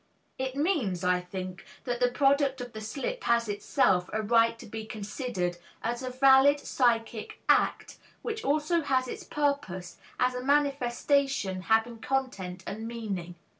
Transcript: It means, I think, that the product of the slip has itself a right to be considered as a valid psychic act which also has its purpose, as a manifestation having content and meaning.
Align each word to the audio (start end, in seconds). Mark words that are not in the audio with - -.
It 0.39 0.55
means, 0.55 1.03
I 1.03 1.21
think, 1.21 1.63
that 1.83 1.99
the 1.99 2.09
product 2.09 2.59
of 2.59 2.73
the 2.73 2.81
slip 2.81 3.23
has 3.25 3.47
itself 3.47 4.09
a 4.11 4.23
right 4.23 4.57
to 4.57 4.65
be 4.65 4.83
considered 4.83 5.59
as 5.83 6.01
a 6.01 6.09
valid 6.09 6.59
psychic 6.59 7.39
act 7.47 7.99
which 8.23 8.43
also 8.43 8.81
has 8.81 9.07
its 9.07 9.23
purpose, 9.23 9.99
as 10.19 10.33
a 10.33 10.43
manifestation 10.43 11.61
having 11.69 11.99
content 11.99 12.63
and 12.65 12.87
meaning. 12.87 13.35